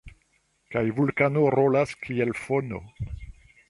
[0.75, 2.85] Kaj vulkano rolas kiel fono.